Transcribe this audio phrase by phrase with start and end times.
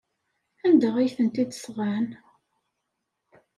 [0.67, 2.07] Anda ay tent-id-sɣan?